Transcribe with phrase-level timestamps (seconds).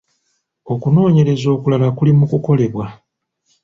[0.73, 2.85] Okunoonyereza okulala kuli mu kukolebwa.